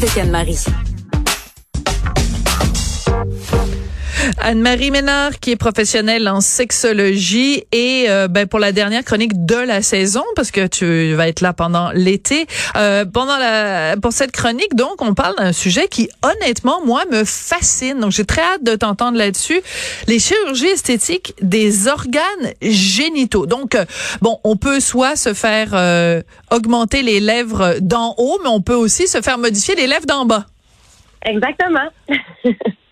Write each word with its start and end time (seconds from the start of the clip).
avec 0.00 0.16
Anne-Marie. 0.16 0.64
Anne-Marie 4.40 4.90
Ménard, 4.90 5.38
qui 5.40 5.52
est 5.52 5.56
professionnelle 5.56 6.28
en 6.28 6.40
sexologie 6.40 7.64
et 7.72 8.06
euh, 8.08 8.28
ben, 8.28 8.46
pour 8.46 8.58
la 8.58 8.72
dernière 8.72 9.04
chronique 9.04 9.46
de 9.46 9.56
la 9.56 9.82
saison, 9.82 10.22
parce 10.36 10.50
que 10.50 10.66
tu 10.66 11.14
vas 11.14 11.28
être 11.28 11.40
là 11.40 11.52
pendant 11.52 11.90
l'été. 11.92 12.46
Euh, 12.76 13.04
pendant 13.04 13.36
la 13.36 13.96
pour 14.00 14.12
cette 14.12 14.32
chronique, 14.32 14.74
donc, 14.74 15.00
on 15.00 15.14
parle 15.14 15.36
d'un 15.36 15.52
sujet 15.52 15.88
qui, 15.88 16.08
honnêtement, 16.22 16.84
moi, 16.84 17.04
me 17.10 17.24
fascine. 17.24 18.00
Donc, 18.00 18.12
j'ai 18.12 18.24
très 18.24 18.42
hâte 18.42 18.64
de 18.64 18.74
t'entendre 18.76 19.18
là-dessus. 19.18 19.60
Les 20.06 20.18
chirurgies 20.18 20.66
esthétiques 20.66 21.34
des 21.40 21.88
organes 21.88 22.22
génitaux. 22.62 23.46
Donc, 23.46 23.74
euh, 23.74 23.84
bon, 24.22 24.38
on 24.44 24.56
peut 24.56 24.80
soit 24.80 25.16
se 25.16 25.34
faire 25.34 25.68
augmenter 26.50 27.02
les 27.02 27.20
lèvres 27.20 27.76
d'en 27.80 28.14
haut, 28.18 28.38
mais 28.42 28.48
on 28.48 28.60
peut 28.60 28.74
aussi 28.74 29.06
se 29.06 29.20
faire 29.20 29.38
modifier 29.38 29.74
les 29.74 29.86
lèvres 29.86 30.06
d'en 30.06 30.24
bas. 30.24 30.46
Exactement. 31.24 31.88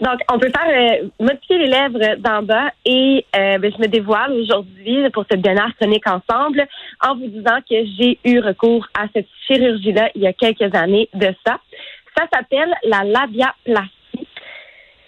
Donc, 0.00 0.20
on 0.32 0.38
peut 0.38 0.50
faire 0.50 1.02
euh, 1.02 1.08
modifier 1.18 1.58
les 1.58 1.66
lèvres 1.66 2.16
d'en 2.18 2.42
bas 2.42 2.70
et 2.84 3.24
euh, 3.36 3.58
ben, 3.58 3.72
je 3.76 3.80
me 3.80 3.88
dévoile 3.88 4.32
aujourd'hui 4.32 5.08
pour 5.12 5.24
cette 5.30 5.42
dernière 5.42 5.74
chronique 5.78 6.06
ensemble 6.06 6.66
en 7.04 7.16
vous 7.16 7.26
disant 7.26 7.58
que 7.68 7.76
j'ai 7.98 8.18
eu 8.24 8.40
recours 8.40 8.86
à 8.98 9.06
cette 9.14 9.26
chirurgie-là 9.46 10.10
il 10.14 10.22
y 10.22 10.26
a 10.26 10.32
quelques 10.32 10.74
années 10.74 11.08
de 11.14 11.34
ça. 11.46 11.58
Ça 12.16 12.26
s'appelle 12.32 12.72
la 12.84 13.04
labiaplastie 13.04 13.90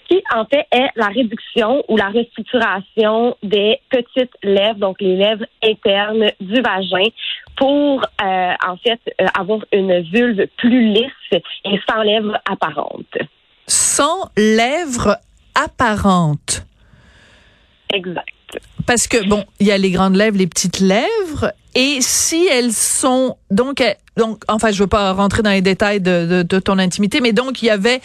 qui 0.09 0.23
en 0.35 0.45
fait 0.45 0.67
est 0.73 0.89
la 0.97 1.07
réduction 1.07 1.85
ou 1.89 1.97
la 1.97 2.09
restructuration 2.09 3.37
des 3.43 3.79
petites 3.89 4.35
lèvres, 4.43 4.79
donc 4.79 5.01
les 5.01 5.17
lèvres 5.17 5.47
internes 5.63 6.31
du 6.41 6.61
vagin, 6.61 7.09
pour 7.57 8.03
euh, 8.23 8.53
en 8.67 8.77
fait 8.77 9.01
avoir 9.39 9.61
une 9.73 10.01
vulve 10.01 10.47
plus 10.57 10.93
lisse 10.93 11.43
et 11.65 11.81
sans 11.89 12.03
lèvres 12.03 12.39
apparentes 12.51 13.17
sans 13.95 14.31
lèvres 14.37 15.19
apparentes. 15.55 16.65
Exact. 17.93 18.27
Parce 18.87 19.07
que 19.07 19.29
bon, 19.29 19.45
il 19.61 19.67
y 19.67 19.73
a 19.73 19.79
les 19.79 19.91
grandes 19.91 20.17
lèvres, 20.17 20.37
les 20.39 20.47
petites 20.47 20.81
lèvres, 20.81 21.53
et 21.75 21.99
si 22.01 22.47
elles 22.51 22.73
sont 22.73 23.37
donc 23.51 23.83
donc 24.17 24.43
enfin 24.49 24.71
je 24.73 24.79
veux 24.79 24.89
pas 24.89 25.13
rentrer 25.13 25.43
dans 25.43 25.51
les 25.51 25.63
détails 25.63 26.01
de, 26.01 26.43
de, 26.43 26.59
ton 26.59 26.79
intimité, 26.79 27.21
mais 27.21 27.33
donc 27.33 27.63
il 27.63 27.67
y 27.67 27.71
avait 27.71 28.01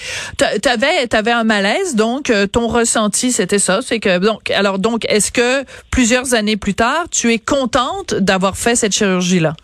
t'avais 0.61 1.07
t'avais 1.07 1.31
un 1.31 1.43
malaise, 1.43 1.95
donc 1.95 2.29
euh, 2.29 2.47
ton 2.47 2.67
ressenti 2.67 3.31
c'était 3.31 3.59
ça, 3.59 3.79
c'est 3.81 3.99
que 3.99 4.19
donc 4.19 4.51
alors 4.51 4.79
donc 4.79 5.05
est-ce 5.09 5.31
que 5.31 5.65
plusieurs 5.89 6.33
années 6.33 6.57
plus 6.57 6.75
tard 6.75 7.05
tu 7.11 7.33
es 7.33 7.39
contente 7.39 8.13
d'avoir 8.13 8.55
fait 8.57 8.75
cette 8.75 8.93
chirurgie 8.93 9.39
là? 9.39 9.55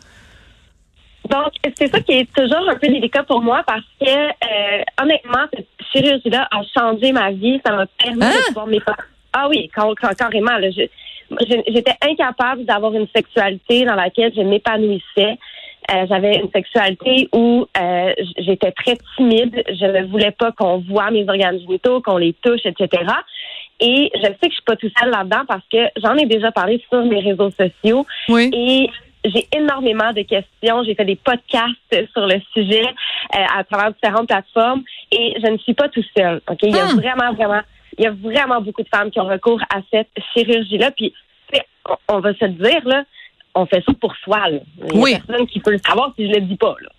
Donc, 1.29 1.53
c'est 1.77 1.87
ça 1.87 1.99
qui 2.01 2.13
est 2.13 2.33
toujours 2.33 2.69
un 2.69 2.75
peu 2.75 2.87
délicat 2.87 3.23
pour 3.23 3.41
moi 3.41 3.63
parce 3.65 3.85
que, 3.99 4.05
euh, 4.09 4.83
honnêtement, 5.01 5.45
cette 5.53 5.67
chirurgie-là 5.91 6.47
a 6.51 6.61
changé 6.77 7.11
ma 7.11 7.31
vie. 7.31 7.61
Ça 7.65 7.73
m'a 7.73 7.85
permis 7.85 8.19
de 8.19 8.25
hein? 8.25 8.31
pouvoir 8.47 8.67
m'épanouir. 8.67 9.05
Ah 9.31 9.47
oui, 9.49 9.69
carrément. 10.19 10.59
J'étais 11.67 11.95
incapable 12.01 12.65
d'avoir 12.65 12.93
une 12.93 13.07
sexualité 13.15 13.85
dans 13.85 13.95
laquelle 13.95 14.31
je 14.35 14.41
m'épanouissais. 14.41 15.37
Euh, 15.91 16.05
j'avais 16.07 16.37
une 16.37 16.49
sexualité 16.51 17.27
où 17.33 17.65
euh, 17.77 18.13
j'étais 18.37 18.71
très 18.71 18.97
timide. 19.17 19.63
Je 19.67 19.85
ne 19.85 20.05
voulais 20.05 20.31
pas 20.31 20.51
qu'on 20.51 20.77
voit 20.79 21.11
mes 21.11 21.27
organes 21.27 21.59
génitaux, 21.59 22.01
qu'on 22.01 22.17
les 22.17 22.33
touche, 22.33 22.61
etc. 22.65 23.03
Et 23.79 24.11
je 24.15 24.21
sais 24.21 24.31
que 24.31 24.49
je 24.49 24.53
suis 24.53 24.63
pas 24.65 24.75
tout 24.75 24.89
seule 24.97 25.09
là-dedans 25.09 25.43
parce 25.47 25.63
que 25.71 25.79
j'en 25.97 26.15
ai 26.15 26.25
déjà 26.25 26.51
parlé 26.51 26.81
sur 26.89 27.03
mes 27.03 27.19
réseaux 27.19 27.49
sociaux. 27.51 28.05
Oui. 28.29 28.49
Et 28.53 28.89
j'ai 29.25 29.47
énormément 29.55 30.11
de 30.11 30.21
questions. 30.21 30.83
J'ai 30.83 30.95
fait 30.95 31.05
des 31.05 31.15
podcasts 31.15 32.09
sur 32.11 32.25
le 32.27 32.41
sujet 32.53 32.85
euh, 32.85 33.45
à 33.55 33.63
travers 33.63 33.93
différentes 33.93 34.27
plateformes 34.27 34.83
et 35.11 35.33
je 35.41 35.49
ne 35.49 35.57
suis 35.57 35.73
pas 35.73 35.89
tout 35.89 36.03
seule. 36.15 36.41
Ok, 36.49 36.59
il 36.63 36.75
y 36.75 36.79
a 36.79 36.85
hmm. 36.85 36.99
vraiment, 36.99 37.33
vraiment, 37.33 37.61
il 37.97 38.03
y 38.03 38.07
a 38.07 38.11
vraiment 38.11 38.61
beaucoup 38.61 38.83
de 38.83 38.89
femmes 38.89 39.11
qui 39.11 39.19
ont 39.19 39.27
recours 39.27 39.61
à 39.73 39.79
cette 39.91 40.11
chirurgie-là. 40.33 40.91
Puis, 40.91 41.13
on 42.07 42.19
va 42.19 42.33
se 42.33 42.45
le 42.45 42.51
dire 42.51 42.81
là, 42.85 43.03
on 43.55 43.65
fait 43.65 43.83
ça 43.85 43.93
pour 43.99 44.15
soi. 44.17 44.49
Là. 44.49 44.59
Il 44.89 44.95
y 44.95 44.97
a 44.97 45.01
oui. 45.01 45.17
personne 45.25 45.47
qui 45.47 45.59
peut 45.59 45.71
le 45.71 45.79
savoir 45.85 46.11
si 46.17 46.27
je 46.27 46.33
le 46.33 46.41
dis 46.41 46.55
pas. 46.55 46.75
Là. 46.81 46.89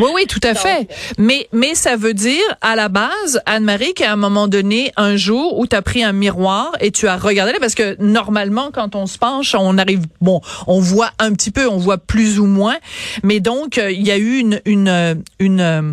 Oui, 0.00 0.10
oui, 0.14 0.26
tout 0.26 0.40
à 0.42 0.54
fait. 0.54 0.88
Mais, 1.18 1.48
mais 1.52 1.74
ça 1.74 1.96
veut 1.96 2.14
dire, 2.14 2.42
à 2.60 2.76
la 2.76 2.88
base, 2.88 3.40
Anne-Marie, 3.46 3.94
qu'à 3.94 4.12
un 4.12 4.16
moment 4.16 4.48
donné, 4.48 4.92
un 4.96 5.16
jour 5.16 5.58
où 5.58 5.66
tu 5.66 5.76
as 5.76 5.82
pris 5.82 6.02
un 6.02 6.12
miroir 6.12 6.72
et 6.80 6.90
tu 6.90 7.08
as 7.08 7.16
regardé, 7.16 7.52
parce 7.60 7.74
que 7.74 7.96
normalement, 8.02 8.70
quand 8.72 8.94
on 8.94 9.06
se 9.06 9.18
penche, 9.18 9.54
on 9.54 9.78
arrive, 9.78 10.06
bon, 10.20 10.40
on 10.66 10.80
voit 10.80 11.10
un 11.18 11.32
petit 11.32 11.50
peu, 11.50 11.68
on 11.68 11.78
voit 11.78 11.98
plus 11.98 12.38
ou 12.38 12.46
moins, 12.46 12.76
mais 13.22 13.40
donc, 13.40 13.78
euh, 13.78 13.90
il 13.90 14.06
y 14.06 14.10
a 14.10 14.18
eu 14.18 14.38
une, 14.38 14.60
une, 14.64 15.22
une, 15.38 15.60
euh, 15.60 15.92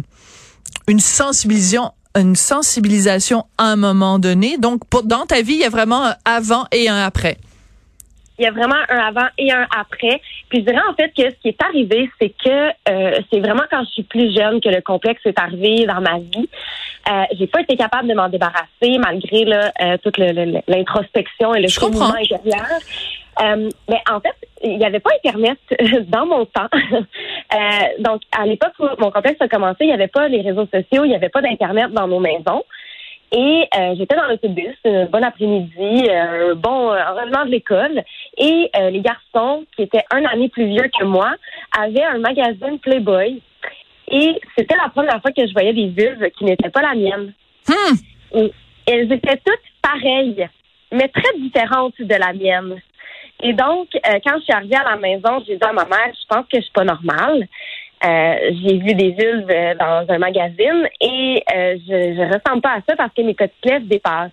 une 0.88 1.00
sensibilisation 1.00 1.92
une 2.18 2.36
sensibilisation 2.36 3.46
à 3.60 3.66
un 3.66 3.76
moment 3.76 4.18
donné. 4.18 4.58
Donc, 4.58 4.84
pour, 4.90 5.04
dans 5.04 5.28
ta 5.28 5.44
vie, 5.44 5.54
il 5.54 5.60
y 5.60 5.64
a 5.64 5.70
vraiment 5.70 6.06
un 6.06 6.16
avant 6.26 6.66
et 6.72 6.90
un 6.90 7.06
après 7.06 7.38
il 8.40 8.44
y 8.44 8.48
a 8.48 8.52
vraiment 8.52 8.76
un 8.90 8.98
avant 8.98 9.28
et 9.38 9.52
un 9.52 9.68
après. 9.78 10.22
Puis 10.48 10.60
je 10.60 10.66
dirais 10.66 10.82
en 10.90 10.94
fait 10.94 11.10
que 11.10 11.30
ce 11.30 11.36
qui 11.42 11.50
est 11.50 11.62
arrivé, 11.62 12.10
c'est 12.20 12.30
que 12.30 12.70
euh, 12.90 13.20
c'est 13.32 13.40
vraiment 13.40 13.64
quand 13.70 13.84
je 13.84 13.90
suis 13.90 14.04
plus 14.04 14.34
jeune 14.34 14.62
que 14.62 14.70
le 14.70 14.82
complexe 14.82 15.22
est 15.26 15.38
arrivé 15.38 15.86
dans 15.86 16.02
ma 16.02 16.20
vie. 16.20 16.50
Euh, 17.10 17.24
j'ai 17.38 17.48
pas 17.48 17.62
été 17.62 17.76
capable 17.76 18.08
de 18.08 18.14
m'en 18.14 18.30
débarrasser 18.30 18.98
malgré 19.00 19.46
là, 19.46 19.72
euh, 19.82 19.98
toute 20.04 20.18
l'introspection 20.18 21.54
et 21.54 21.62
le 21.62 21.68
cheminement 21.68 22.14
intérieur. 22.14 22.66
Euh, 23.42 23.70
mais 23.90 24.02
en 24.12 24.20
fait, 24.20 24.36
il 24.64 24.78
n'y 24.78 24.86
avait 24.86 25.00
pas 25.00 25.12
Internet 25.24 25.58
dans 26.08 26.26
mon 26.26 26.46
temps. 26.46 26.68
donc, 28.00 28.22
à 28.38 28.46
l'époque 28.46 28.74
où 28.80 28.88
mon 29.00 29.12
complexe 29.12 29.42
a 29.42 29.48
commencé, 29.48 29.78
il 29.82 29.88
n'y 29.88 29.94
avait 29.94 30.08
pas 30.08 30.28
les 30.28 30.42
réseaux 30.42 30.66
sociaux, 30.66 31.06
il 31.06 31.10
n'y 31.10 31.16
avait 31.16 31.30
pas 31.30 31.42
d'Internet 31.42 31.92
dans 31.92 32.08
nos 32.08 32.20
maisons. 32.20 32.64
Et 33.32 33.68
euh, 33.78 33.94
j'étais 33.96 34.16
dans 34.16 34.28
l'autobus, 34.28 34.76
un 34.86 35.06
bon 35.06 35.24
après-midi, 35.24 36.10
un 36.10 36.56
bon 36.56 36.92
euh, 36.92 37.46
de 37.46 37.52
l'école, 37.52 38.04
et 38.38 38.70
euh, 38.76 38.90
les 38.90 39.02
garçons, 39.02 39.66
qui 39.76 39.84
étaient 39.84 40.06
un 40.12 40.26
année 40.26 40.50
plus 40.50 40.66
vieux 40.66 40.90
que 40.98 41.06
moi, 41.06 41.36
avaient 41.78 42.04
un 42.04 42.18
magazine 42.18 42.80
Playboy. 42.80 43.42
Et 44.12 44.42
c'était 44.58 44.76
la 44.76 44.90
première 44.90 45.22
fois 45.22 45.32
que 45.32 45.46
je 45.46 45.54
voyais 45.54 45.74
des 45.74 45.90
vulves 45.90 46.30
qui 46.38 46.46
n'étaient 46.46 46.72
pas 46.72 46.82
la 46.82 46.96
mienne. 46.96 47.34
Hmm. 47.68 47.96
Et 48.36 48.52
elles 48.88 49.12
étaient 49.12 49.40
toutes 49.46 49.60
pareilles, 49.84 50.48
mais 50.92 51.08
très 51.10 51.38
différentes 51.38 52.00
de 52.00 52.16
la 52.16 52.34
mienne. 52.34 52.82
Et 53.42 53.54
donc, 53.54 53.88
euh, 53.96 54.20
quand 54.26 54.38
je 54.40 54.44
suis 54.44 54.54
arrivée 54.54 54.76
à 54.76 54.84
la 54.84 54.98
maison, 54.98 55.42
j'ai 55.48 55.56
dit 55.56 55.64
à 55.64 55.72
ma 55.72 55.86
mère, 55.86 56.12
je 56.14 56.28
pense 56.28 56.46
que 56.52 56.58
je 56.58 56.62
suis 56.62 56.74
pas 56.74 56.84
normale. 56.84 57.48
Euh, 58.02 58.36
j'ai 58.64 58.78
vu 58.78 58.94
des 58.96 59.12
vulves 59.12 59.52
euh, 59.52 59.76
dans 59.76 60.06
un 60.08 60.18
magazine 60.20 60.88
et 61.02 61.44
euh, 61.54 61.78
je, 61.86 62.16
je 62.16 62.34
ressemble 62.34 62.62
pas 62.62 62.76
à 62.76 62.82
ça 62.88 62.96
parce 62.96 63.14
que 63.14 63.22
mes 63.22 63.34
petites 63.34 63.66
lèvres 63.66 63.88
dépassent. 63.88 64.32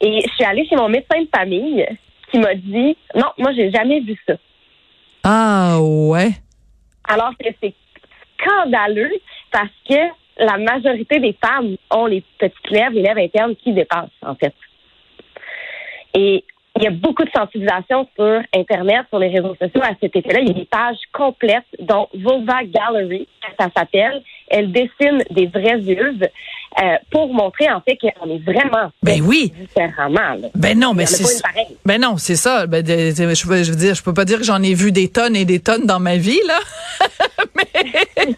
Et 0.00 0.20
je 0.26 0.34
suis 0.34 0.44
allée 0.44 0.66
chez 0.66 0.76
mon 0.76 0.88
médecin 0.88 1.20
de 1.20 1.28
famille 1.34 1.86
qui 2.30 2.38
m'a 2.38 2.54
dit 2.54 2.96
non, 3.14 3.26
moi 3.36 3.52
j'ai 3.52 3.70
jamais 3.70 4.00
vu 4.00 4.16
ça. 4.26 4.34
Ah 5.24 5.76
ouais. 5.80 6.30
Alors 7.06 7.32
que 7.38 7.48
c'est 7.62 7.74
scandaleux 8.40 9.12
parce 9.50 9.68
que 9.86 9.98
la 10.38 10.56
majorité 10.56 11.20
des 11.20 11.36
femmes 11.44 11.76
ont 11.90 12.06
les 12.06 12.24
petites 12.38 12.70
lèvres, 12.70 12.94
les 12.94 13.02
lèvres 13.02 13.20
internes 13.20 13.56
qui 13.56 13.72
dépassent 13.72 14.08
en 14.22 14.34
fait. 14.36 14.54
Et 16.14 16.44
il 16.76 16.84
y 16.84 16.86
a 16.86 16.90
beaucoup 16.90 17.24
de 17.24 17.30
sensibilisation 17.30 18.08
sur 18.16 18.40
Internet, 18.54 19.04
sur 19.10 19.18
les 19.18 19.28
réseaux 19.28 19.54
sociaux 19.60 19.82
à 19.82 19.90
cet 20.00 20.16
effet-là. 20.16 20.40
Il 20.40 20.48
y 20.48 20.50
a 20.50 20.54
des 20.54 20.64
pages 20.64 20.98
complètes, 21.12 21.66
dont 21.78 22.08
Vulva 22.14 22.64
Gallery, 22.64 23.28
ça 23.58 23.68
s'appelle. 23.76 24.22
Elle 24.48 24.72
dessine 24.72 25.22
des 25.30 25.46
vraies 25.46 25.78
vulves 25.78 26.26
euh, 26.82 26.96
pour 27.10 27.32
montrer 27.34 27.70
en 27.70 27.82
fait 27.82 27.98
qu'on 27.98 28.30
est 28.30 28.38
vraiment 28.38 28.90
ben 29.02 29.20
oui 29.22 29.52
différemment. 29.58 30.36
Ben 30.54 30.78
non, 30.78 30.94
mais 30.94 31.04
c'est 31.04 31.42
ben 31.84 32.00
non, 32.00 32.16
c'est 32.16 32.36
ça. 32.36 32.66
Ben, 32.66 32.84
je, 32.86 33.46
veux 33.46 33.76
dire, 33.76 33.94
je 33.94 34.02
peux 34.02 34.14
pas 34.14 34.24
dire 34.24 34.38
que 34.38 34.44
j'en 34.44 34.62
ai 34.62 34.72
vu 34.72 34.92
des 34.92 35.08
tonnes 35.08 35.36
et 35.36 35.44
des 35.44 35.60
tonnes 35.60 35.84
dans 35.84 36.00
ma 36.00 36.16
vie 36.16 36.40
là. 36.46 36.58
mais 37.56 38.24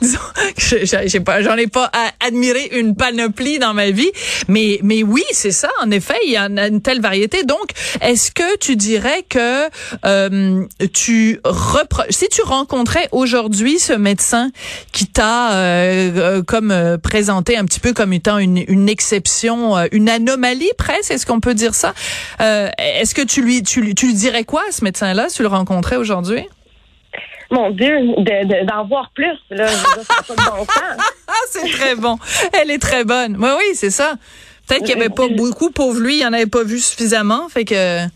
disons, 0.00 0.19
j'ai 0.60 1.20
pas, 1.20 1.42
j'en 1.42 1.56
ai 1.56 1.66
pas 1.66 1.90
admiré 2.24 2.70
une 2.72 2.94
panoplie 2.94 3.58
dans 3.58 3.74
ma 3.74 3.90
vie. 3.90 4.10
Mais 4.48 4.78
mais 4.82 5.02
oui, 5.02 5.24
c'est 5.32 5.52
ça. 5.52 5.70
En 5.82 5.90
effet, 5.90 6.18
il 6.26 6.32
y 6.32 6.38
en 6.38 6.56
a 6.56 6.68
une 6.68 6.82
telle 6.82 7.00
variété. 7.00 7.44
Donc, 7.44 7.70
est-ce 8.00 8.30
que 8.30 8.56
tu 8.58 8.76
dirais 8.76 9.24
que 9.28 9.68
euh, 10.04 10.64
tu 10.92 11.40
si 12.10 12.28
tu 12.28 12.42
rencontrais 12.42 13.08
aujourd'hui 13.12 13.78
ce 13.78 13.92
médecin 13.92 14.50
qui 14.92 15.06
t'a 15.06 15.52
euh, 15.52 16.10
euh 16.16 16.42
comme 16.42 16.70
euh, 16.70 16.98
présenté 16.98 17.56
un 17.56 17.64
petit 17.64 17.80
peu 17.80 17.92
comme 17.92 18.12
étant 18.12 18.38
une, 18.38 18.62
une 18.68 18.88
exception, 18.88 19.76
euh, 19.76 19.86
une 19.92 20.08
anomalie 20.08 20.70
presque, 20.76 21.10
est-ce 21.10 21.26
qu'on 21.26 21.40
peut 21.40 21.54
dire 21.54 21.74
ça? 21.74 21.94
Est-ce 22.38 23.14
que 23.14 23.22
tu 23.22 23.42
lui, 23.42 23.62
tu, 23.62 23.94
tu 23.94 24.06
lui 24.06 24.14
dirais 24.14 24.44
quoi 24.44 24.62
à 24.68 24.72
ce 24.72 24.84
médecin-là 24.84 25.28
si 25.28 25.36
tu 25.36 25.42
le 25.42 25.48
rencontrais 25.48 25.96
aujourd'hui? 25.96 26.44
Mon 27.50 27.70
Dieu, 27.70 28.14
d'en 28.64 28.84
voir 28.84 29.10
plus, 29.14 29.36
là, 29.50 29.66
pas 29.66 30.34
de 30.34 30.36
bon 30.36 30.66
c'est 31.48 31.68
très 31.70 31.96
bon. 31.96 32.16
Elle 32.52 32.70
est 32.70 32.78
très 32.78 33.04
bonne. 33.04 33.36
Oui, 33.38 33.50
oui, 33.58 33.74
c'est 33.74 33.90
ça. 33.90 34.14
Peut-être 34.68 34.84
qu'il 34.84 34.94
n'y 34.96 35.02
avait 35.02 35.14
pas 35.14 35.28
beaucoup, 35.28 35.70
pauvre 35.70 36.00
lui, 36.00 36.18
il 36.18 36.22
n'en 36.22 36.32
avait 36.32 36.46
pas 36.46 36.62
vu 36.62 36.78
suffisamment, 36.78 37.48
fait 37.48 37.64
que... 37.64 38.06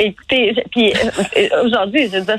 écoutez, 0.00 0.52
puis 0.72 0.92
euh, 0.92 1.64
aujourd'hui, 1.64 2.08
je 2.12 2.18
veux 2.18 2.24
dire, 2.24 2.38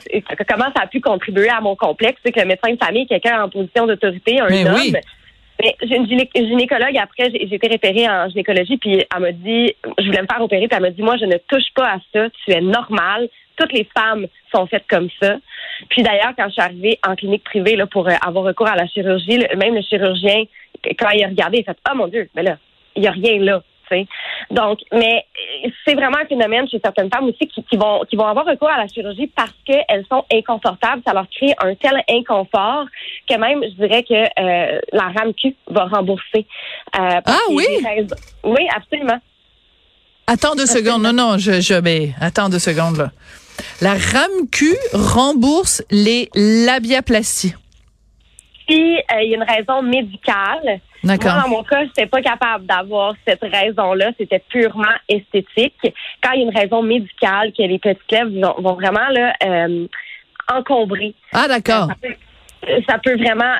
comment 0.49 0.69
ça 0.75 0.83
a 0.83 0.87
pu 0.87 0.99
contribuer 0.99 1.47
à 1.47 1.61
mon 1.61 1.77
complexe, 1.77 2.19
c'est 2.25 2.33
que 2.33 2.41
le 2.41 2.47
médecin 2.47 2.73
de 2.73 2.83
famille, 2.83 3.07
quelqu'un 3.07 3.41
en 3.43 3.49
position 3.49 3.87
d'autorité, 3.87 4.41
un 4.41 4.65
homme. 4.65 4.81
Mais 5.61 5.75
j'ai 5.81 5.95
une 5.95 6.07
gynécologue 6.07 6.97
après, 6.97 7.29
j'ai 7.31 7.55
été 7.55 7.67
référée 7.67 8.09
en 8.09 8.27
gynécologie, 8.29 8.77
puis 8.77 9.05
elle 9.15 9.21
m'a 9.21 9.31
dit, 9.31 9.73
je 9.97 10.05
voulais 10.05 10.21
me 10.23 10.27
faire 10.27 10.41
opérer, 10.41 10.67
puis 10.67 10.75
elle 10.75 10.81
m'a 10.81 10.89
dit, 10.89 11.01
moi, 11.01 11.15
je 11.17 11.25
ne 11.25 11.37
touche 11.47 11.71
pas 11.75 11.87
à 11.87 11.97
ça, 12.11 12.27
tu 12.43 12.51
es 12.51 12.61
normal, 12.61 13.29
toutes 13.61 13.73
les 13.73 13.87
femmes 13.95 14.27
sont 14.53 14.65
faites 14.67 14.85
comme 14.89 15.09
ça. 15.21 15.35
Puis 15.89 16.03
d'ailleurs, 16.03 16.33
quand 16.37 16.45
je 16.47 16.53
suis 16.53 16.61
arrivée 16.61 16.99
en 17.07 17.15
clinique 17.15 17.43
privée 17.43 17.75
là, 17.75 17.85
pour 17.85 18.07
euh, 18.07 18.13
avoir 18.25 18.45
recours 18.45 18.67
à 18.67 18.75
la 18.75 18.87
chirurgie, 18.87 19.39
même 19.55 19.75
le 19.75 19.81
chirurgien, 19.81 20.43
quand 20.99 21.09
il 21.11 21.23
a 21.23 21.27
regardé, 21.27 21.59
il 21.59 21.61
a 21.61 21.73
fait 21.73 21.79
Oh 21.91 21.95
mon 21.95 22.07
Dieu, 22.07 22.29
mais 22.35 22.43
là, 22.43 22.57
il 22.95 23.01
n'y 23.01 23.07
a 23.07 23.11
rien 23.11 23.39
là. 23.39 23.61
Donc, 24.49 24.79
mais 24.93 25.25
euh, 25.65 25.69
c'est 25.85 25.95
vraiment 25.95 26.17
un 26.17 26.25
phénomène 26.25 26.65
chez 26.69 26.79
certaines 26.81 27.09
femmes 27.13 27.25
aussi 27.25 27.45
qui, 27.45 27.75
vont 27.75 28.05
qui 28.09 28.15
vont 28.15 28.25
avoir 28.25 28.45
recours 28.45 28.69
à 28.69 28.77
la 28.77 28.87
chirurgie 28.87 29.27
parce 29.27 29.51
qu'elles 29.65 30.05
sont 30.09 30.23
inconfortables. 30.33 31.01
Ça 31.05 31.13
leur 31.13 31.27
crée 31.29 31.53
un 31.61 31.75
tel 31.75 32.01
inconfort 32.09 32.85
que 33.27 33.37
même, 33.37 33.61
je 33.63 33.85
dirais 33.85 34.03
que 34.03 34.13
euh, 34.13 34.79
la 34.93 35.09
RAMQ 35.09 35.55
va 35.71 35.87
rembourser. 35.87 36.45
ah 36.93 37.19
oui? 37.49 37.65
Oui, 38.45 38.65
absolument. 38.73 39.19
Attends 40.25 40.55
deux 40.55 40.67
secondes. 40.67 41.01
Non, 41.01 41.11
non, 41.11 41.37
je, 41.37 41.59
je, 41.59 41.73
mais 41.81 42.11
attends 42.21 42.47
deux 42.47 42.59
secondes, 42.59 42.95
là. 42.95 43.11
La 43.81 43.93
RAMQ 43.93 44.75
rembourse 44.93 45.83
les 45.89 46.29
labiaplasties. 46.35 47.55
Si 48.69 48.79
euh, 48.79 49.21
il 49.23 49.31
y 49.31 49.33
a 49.33 49.37
une 49.37 49.43
raison 49.43 49.81
médicale, 49.81 50.79
D'accord. 51.03 51.33
Moi, 51.33 51.41
dans 51.41 51.49
mon 51.49 51.63
cas, 51.63 51.79
je 51.79 51.87
n'étais 51.87 52.05
pas 52.05 52.21
capable 52.21 52.67
d'avoir 52.67 53.15
cette 53.27 53.41
raison-là. 53.41 54.11
C'était 54.19 54.43
purement 54.49 54.83
esthétique. 55.09 55.73
Quand 56.21 56.33
il 56.33 56.41
y 56.41 56.43
a 56.43 56.45
une 56.45 56.55
raison 56.55 56.83
médicale, 56.83 57.51
que 57.57 57.63
les 57.63 57.79
petites 57.79 58.11
lèvres 58.11 58.61
vont, 58.61 58.73
vraiment 58.75 59.07
là, 59.09 59.33
euh, 59.43 59.87
encombrer. 60.53 61.15
Ah, 61.33 61.47
d'accord. 61.47 61.89
Euh, 62.69 62.79
ça 62.87 62.99
peut 62.99 63.17
vraiment 63.17 63.55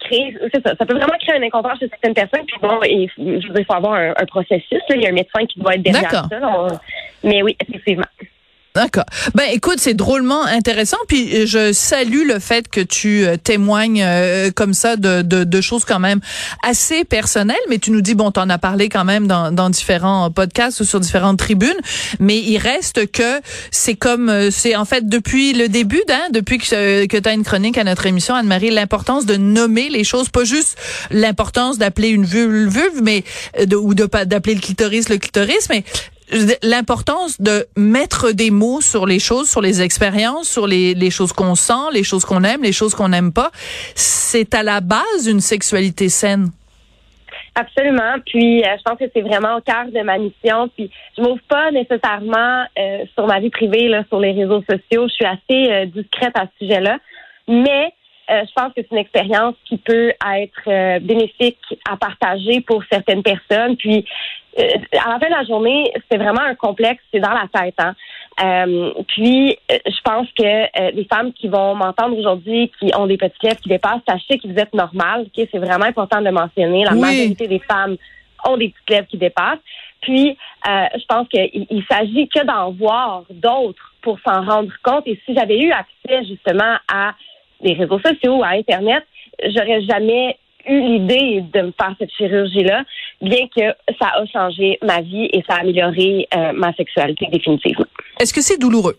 créer, 0.00 0.36
c'est 0.52 0.66
ça, 0.66 0.74
ça 0.76 0.84
peut 0.84 0.96
vraiment 0.96 1.16
créer 1.20 1.36
un 1.36 1.42
inconfort 1.44 1.78
chez 1.78 1.88
certaines 1.88 2.14
personnes. 2.14 2.44
Puis 2.44 2.56
bon, 2.60 2.80
il, 2.82 3.08
il 3.18 3.64
faut 3.64 3.74
avoir 3.74 3.94
un, 3.94 4.26
processus. 4.26 4.82
Il 4.88 5.02
y 5.02 5.06
a 5.06 5.10
un 5.10 5.12
médecin 5.12 5.46
qui 5.46 5.60
doit 5.60 5.76
être 5.76 5.82
derrière 5.82 6.10
ça. 6.10 6.28
mais 7.22 7.44
oui, 7.44 7.56
effectivement. 7.60 8.06
D'accord. 8.72 9.04
Ben 9.34 9.46
écoute, 9.50 9.78
c'est 9.78 9.94
drôlement 9.94 10.44
intéressant. 10.44 10.96
Puis 11.08 11.34
euh, 11.34 11.44
je 11.44 11.72
salue 11.72 12.24
le 12.24 12.38
fait 12.38 12.68
que 12.68 12.80
tu 12.80 13.24
euh, 13.26 13.36
témoignes 13.36 14.00
euh, 14.00 14.52
comme 14.54 14.74
ça 14.74 14.94
de, 14.94 15.22
de, 15.22 15.42
de, 15.42 15.60
choses 15.60 15.84
quand 15.84 15.98
même 15.98 16.20
assez 16.62 17.04
personnelles. 17.04 17.56
Mais 17.68 17.78
tu 17.78 17.90
nous 17.90 18.00
dis 18.00 18.14
bon, 18.14 18.30
t'en 18.30 18.48
as 18.48 18.58
parlé 18.58 18.88
quand 18.88 19.04
même 19.04 19.26
dans, 19.26 19.50
dans 19.50 19.70
différents 19.70 20.30
podcasts 20.30 20.78
ou 20.78 20.84
sur 20.84 21.00
différentes 21.00 21.36
tribunes. 21.36 21.76
Mais 22.20 22.38
il 22.38 22.58
reste 22.58 23.10
que 23.10 23.40
c'est 23.72 23.96
comme 23.96 24.50
c'est 24.52 24.76
en 24.76 24.84
fait 24.84 25.08
depuis 25.08 25.52
le 25.52 25.68
début, 25.68 26.02
hein, 26.08 26.28
depuis 26.30 26.58
que 26.58 27.06
que 27.06 27.16
t'as 27.16 27.34
une 27.34 27.42
chronique 27.42 27.76
à 27.76 27.82
notre 27.82 28.06
émission, 28.06 28.36
Anne-Marie, 28.36 28.70
l'importance 28.70 29.26
de 29.26 29.36
nommer 29.36 29.88
les 29.88 30.04
choses, 30.04 30.28
pas 30.28 30.44
juste 30.44 30.78
l'importance 31.10 31.76
d'appeler 31.76 32.10
une 32.10 32.24
vulve, 32.24 32.72
vulve, 32.72 33.02
mais 33.02 33.24
de, 33.66 33.74
ou 33.74 33.94
de 33.94 34.06
pas 34.06 34.26
d'appeler 34.26 34.54
le 34.54 34.60
clitoris 34.60 35.08
le 35.08 35.18
clitoris, 35.18 35.68
mais 35.70 35.82
l'importance 36.62 37.40
de 37.40 37.66
mettre 37.76 38.32
des 38.32 38.50
mots 38.50 38.80
sur 38.80 39.06
les 39.06 39.18
choses, 39.18 39.50
sur 39.50 39.60
les 39.60 39.82
expériences, 39.82 40.48
sur 40.48 40.66
les, 40.66 41.10
choses 41.10 41.32
qu'on 41.32 41.54
sent, 41.54 41.90
les 41.92 42.04
choses 42.04 42.24
qu'on 42.24 42.44
aime, 42.44 42.62
les 42.62 42.72
choses 42.72 42.94
qu'on 42.94 43.08
n'aime 43.08 43.32
pas, 43.32 43.50
c'est 43.94 44.54
à 44.54 44.62
la 44.62 44.80
base 44.80 45.26
une 45.26 45.40
sexualité 45.40 46.08
saine. 46.08 46.50
Absolument. 47.54 48.14
Puis 48.24 48.62
euh, 48.62 48.76
je 48.78 48.82
pense 48.82 48.98
que 48.98 49.10
c'est 49.12 49.22
vraiment 49.22 49.56
au 49.56 49.60
cœur 49.60 49.86
de 49.86 50.00
ma 50.02 50.18
mission. 50.18 50.68
Puis 50.76 50.90
je 51.16 51.22
m'ouvre 51.22 51.42
pas 51.48 51.70
nécessairement 51.72 52.64
euh, 52.78 53.04
sur 53.14 53.26
ma 53.26 53.40
vie 53.40 53.50
privée, 53.50 53.88
là, 53.88 54.04
sur 54.08 54.20
les 54.20 54.32
réseaux 54.32 54.62
sociaux. 54.62 55.08
Je 55.08 55.12
suis 55.12 55.24
assez 55.24 55.72
euh, 55.72 55.86
discrète 55.86 56.36
à 56.36 56.44
ce 56.46 56.64
sujet-là. 56.64 56.98
Mais 57.48 57.92
je 58.30 58.52
pense 58.54 58.72
que 58.74 58.82
c'est 58.82 58.92
une 58.92 58.98
expérience 58.98 59.54
qui 59.64 59.76
peut 59.76 60.12
être 60.34 61.00
bénéfique 61.00 61.58
à 61.90 61.96
partager 61.96 62.60
pour 62.60 62.82
certaines 62.90 63.22
personnes. 63.22 63.76
Puis 63.76 64.04
euh, 64.58 64.62
à 65.04 65.10
la 65.10 65.18
fin 65.18 65.26
de 65.26 65.34
la 65.34 65.44
journée, 65.44 65.92
c'est 66.10 66.18
vraiment 66.18 66.40
un 66.40 66.54
complexe, 66.54 67.02
c'est 67.12 67.20
dans 67.20 67.32
la 67.32 67.46
tête. 67.52 67.74
Hein. 67.78 67.94
Euh, 68.42 68.92
puis, 69.08 69.56
euh, 69.70 69.78
je 69.86 70.00
pense 70.02 70.26
que 70.36 70.90
les 70.92 71.04
femmes 71.04 71.32
qui 71.32 71.48
vont 71.48 71.74
m'entendre 71.74 72.18
aujourd'hui, 72.18 72.70
qui 72.78 72.90
ont 72.96 73.06
des 73.06 73.16
petites 73.16 73.42
lèvres 73.42 73.60
qui 73.60 73.68
dépassent, 73.68 74.00
sachez 74.08 74.38
que 74.38 74.48
vous 74.48 74.58
êtes 74.58 74.74
normal. 74.74 75.26
Okay? 75.28 75.48
C'est 75.52 75.58
vraiment 75.58 75.84
important 75.84 76.20
de 76.20 76.24
le 76.24 76.32
mentionner. 76.32 76.84
La 76.84 76.92
majorité 76.92 77.46
des 77.46 77.60
femmes 77.60 77.96
ont 78.44 78.56
des 78.56 78.70
petites 78.70 78.90
lèvres 78.90 79.06
qui 79.06 79.18
dépassent. 79.18 79.58
Puis, 80.00 80.36
je 80.64 81.04
pense 81.06 81.28
qu'il 81.28 81.66
il, 81.70 81.84
s'agit 81.90 82.28
que 82.28 82.44
d'en 82.44 82.72
voir 82.72 83.24
d'autres 83.30 83.94
pour 84.02 84.18
s'en 84.20 84.42
rendre 84.44 84.72
compte. 84.82 85.06
Et 85.06 85.20
si 85.26 85.34
j'avais 85.34 85.58
eu 85.58 85.70
accès 85.72 86.24
justement 86.24 86.76
à 86.92 87.12
des 87.62 87.74
réseaux 87.74 88.00
sociaux, 88.00 88.36
ou 88.36 88.42
à 88.42 88.50
Internet, 88.50 89.04
j'aurais 89.42 89.82
jamais 89.82 90.36
eu 90.66 90.80
l'idée 90.80 91.44
de 91.52 91.62
me 91.62 91.72
faire 91.72 91.94
cette 91.98 92.12
chirurgie-là, 92.12 92.84
bien 93.20 93.46
que 93.54 93.74
ça 93.98 94.12
a 94.14 94.26
changé 94.26 94.78
ma 94.82 95.00
vie 95.00 95.28
et 95.32 95.42
ça 95.48 95.56
a 95.56 95.60
amélioré 95.60 96.28
euh, 96.34 96.52
ma 96.52 96.72
sexualité 96.74 97.26
définitivement. 97.30 97.86
Est-ce 98.20 98.32
que 98.32 98.40
c'est 98.40 98.58
douloureux? 98.58 98.96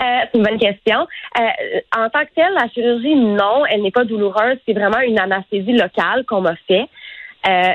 Euh, 0.00 0.04
c'est 0.32 0.38
une 0.38 0.44
bonne 0.44 0.58
question. 0.58 1.06
Euh, 1.38 1.80
en 1.96 2.08
tant 2.10 2.24
que 2.24 2.34
telle, 2.34 2.52
la 2.54 2.68
chirurgie, 2.68 3.14
non, 3.14 3.64
elle 3.66 3.82
n'est 3.82 3.90
pas 3.90 4.04
douloureuse. 4.04 4.58
C'est 4.66 4.74
vraiment 4.74 5.00
une 5.00 5.18
anesthésie 5.18 5.72
locale 5.72 6.24
qu'on 6.26 6.40
m'a 6.40 6.56
fait. 6.66 6.86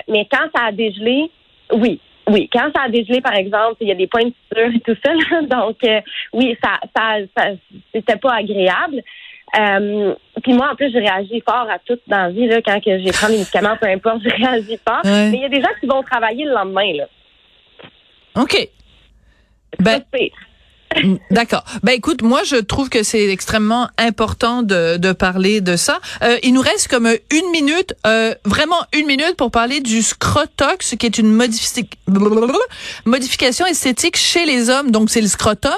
mais 0.08 0.28
quand 0.30 0.50
ça 0.56 0.66
a 0.68 0.72
dégelé, 0.72 1.32
oui. 1.74 2.00
Oui, 2.30 2.50
quand 2.52 2.70
ça 2.76 2.84
a 2.84 2.90
dégelé, 2.90 3.22
par 3.22 3.36
exemple, 3.36 3.78
il 3.80 3.88
y 3.88 3.92
a 3.92 3.96
des 3.96 4.08
points 4.08 4.26
de 4.26 4.34
suture 4.50 4.76
et 4.76 4.80
tout 4.82 4.98
ça. 5.02 5.14
donc, 5.44 5.78
oui, 6.34 6.58
ça, 6.62 6.78
ça, 6.94 7.20
ça 7.38 7.52
c'était 7.94 8.18
pas 8.18 8.34
agréable. 8.34 9.02
Euh, 9.56 10.14
puis 10.44 10.54
moi, 10.54 10.72
en 10.72 10.76
plus, 10.76 10.92
je 10.92 10.98
réagis 10.98 11.42
fort 11.48 11.68
à 11.70 11.80
tout 11.80 11.98
dans 12.08 12.24
la 12.24 12.30
vie. 12.30 12.48
Là, 12.48 12.62
quand 12.62 12.80
que 12.84 13.00
j'ai 13.00 13.12
pris 13.12 13.28
des 13.28 13.38
médicaments, 13.38 13.78
peu 13.80 13.88
importe, 13.88 14.22
je 14.24 14.30
réagis 14.30 14.80
fort. 14.88 15.02
Mais 15.04 15.32
il 15.34 15.42
y 15.42 15.46
a 15.46 15.50
des 15.50 15.62
gens 15.62 15.70
qui 15.80 15.88
vont 15.88 16.04
travailler 16.04 16.46
le 16.46 16.54
lendemain. 16.54 16.94
Là. 16.94 17.06
OK. 18.36 18.70
Ben, 19.80 20.02
mm, 21.04 21.16
D'accord. 21.32 21.64
Ben 21.84 21.94
écoute, 21.94 22.22
moi 22.22 22.44
je 22.44 22.56
trouve 22.56 22.90
que 22.90 23.04
c'est 23.04 23.30
extrêmement 23.30 23.90
important 23.98 24.64
de, 24.64 24.98
de 24.98 25.12
parler 25.12 25.62
de 25.62 25.76
ça. 25.76 26.00
Euh, 26.24 26.38
il 26.44 26.54
nous 26.54 26.62
reste 26.62 26.88
comme 26.88 27.08
une 27.08 27.52
minute, 27.52 27.94
euh, 28.06 28.34
vraiment 28.46 28.80
une 28.94 29.06
minute 29.06 29.36
pour 29.38 29.52
parler 29.52 29.82
du 29.82 30.02
scrotox, 30.02 30.96
qui 30.96 31.06
est 31.06 31.18
une 31.18 31.32
modification 33.06 33.66
esthétique 33.66 34.18
chez 34.18 34.46
les 34.46 34.70
hommes. 34.70 34.92
Donc 34.92 35.10
c'est 35.10 35.22
le 35.22 35.28
scrotum. 35.28 35.74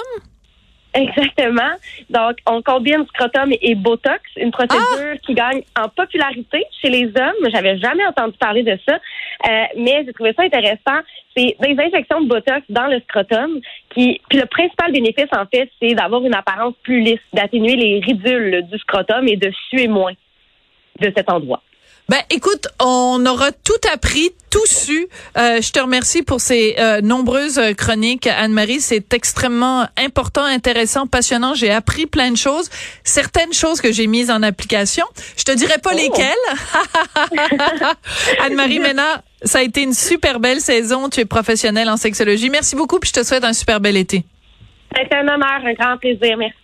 Exactement. 0.94 1.72
Donc, 2.08 2.38
on 2.46 2.62
combine 2.62 3.06
scrotum 3.08 3.52
et 3.60 3.74
Botox, 3.74 4.20
une 4.36 4.50
procédure 4.50 5.14
ah! 5.14 5.16
qui 5.24 5.34
gagne 5.34 5.62
en 5.78 5.88
popularité 5.88 6.64
chez 6.80 6.90
les 6.90 7.06
hommes. 7.06 7.50
J'avais 7.52 7.78
jamais 7.78 8.04
entendu 8.06 8.36
parler 8.38 8.62
de 8.62 8.76
ça, 8.86 8.94
euh, 8.94 9.64
mais 9.76 10.02
j'ai 10.04 10.12
trouvé 10.12 10.32
ça 10.36 10.42
intéressant. 10.42 11.00
C'est 11.36 11.56
des 11.60 11.76
injections 11.78 12.20
de 12.22 12.28
Botox 12.28 12.62
dans 12.68 12.88
le 12.88 13.00
scrotum 13.00 13.60
qui, 13.90 14.20
puis 14.28 14.38
le 14.38 14.46
principal 14.46 14.90
bénéfice 14.90 15.28
en 15.32 15.46
fait, 15.46 15.70
c'est 15.80 15.94
d'avoir 15.94 16.24
une 16.24 16.34
apparence 16.34 16.74
plus 16.82 17.00
lisse, 17.00 17.20
d'atténuer 17.32 17.76
les 17.76 18.00
ridules 18.00 18.66
du 18.70 18.78
scrotum 18.78 19.28
et 19.28 19.36
de 19.36 19.52
suer 19.68 19.86
moins 19.86 20.14
de 20.98 21.12
cet 21.16 21.30
endroit. 21.30 21.62
Ben, 22.10 22.22
écoute, 22.28 22.66
on 22.80 23.24
aura 23.24 23.52
tout 23.52 23.88
appris, 23.94 24.30
tout 24.50 24.66
su. 24.66 25.06
Euh, 25.38 25.62
je 25.62 25.70
te 25.70 25.78
remercie 25.78 26.24
pour 26.24 26.40
ces 26.40 26.74
euh, 26.80 27.00
nombreuses 27.00 27.60
chroniques, 27.78 28.26
Anne-Marie. 28.26 28.80
C'est 28.80 29.14
extrêmement 29.14 29.86
important, 29.96 30.42
intéressant, 30.42 31.06
passionnant. 31.06 31.54
J'ai 31.54 31.70
appris 31.70 32.06
plein 32.06 32.32
de 32.32 32.36
choses, 32.36 32.68
certaines 33.04 33.52
choses 33.52 33.80
que 33.80 33.92
j'ai 33.92 34.08
mises 34.08 34.28
en 34.28 34.42
application. 34.42 35.06
Je 35.36 35.44
te 35.44 35.52
dirai 35.52 35.78
pas 35.78 35.92
oh. 35.94 35.96
lesquelles. 35.96 37.46
Anne-Marie 38.44 38.80
Ménard, 38.80 39.22
ça 39.44 39.60
a 39.60 39.62
été 39.62 39.82
une 39.82 39.94
super 39.94 40.40
belle 40.40 40.60
saison. 40.60 41.10
Tu 41.10 41.20
es 41.20 41.24
professionnelle 41.24 41.88
en 41.88 41.96
sexologie. 41.96 42.50
Merci 42.50 42.74
beaucoup, 42.74 42.98
puis 42.98 43.12
je 43.14 43.20
te 43.20 43.24
souhaite 43.24 43.44
un 43.44 43.52
super 43.52 43.78
bel 43.80 43.96
été. 43.96 44.24
C'est 44.96 45.14
un 45.14 45.28
honneur, 45.28 45.60
un 45.64 45.74
grand 45.74 45.96
plaisir. 45.96 46.36
Merci. 46.36 46.56